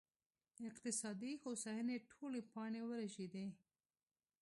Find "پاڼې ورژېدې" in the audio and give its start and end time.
2.51-3.47